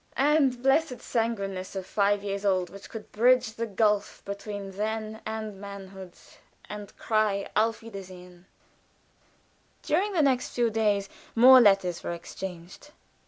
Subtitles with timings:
[0.17, 5.61] And blessed sanguineness of five years old, which could bridge the gulf between then and
[5.61, 6.13] manhood,
[6.67, 8.47] and cry, Auf wiedersehen!
[9.83, 12.89] During the next few days more letters were exchanged.